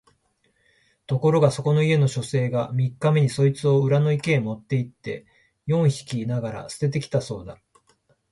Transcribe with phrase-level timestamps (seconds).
[1.05, 5.27] ところがそこの家の書生が三日目にそいつを裏の池へ持って行って
[5.67, 7.59] 四匹ながら棄てて来たそうだ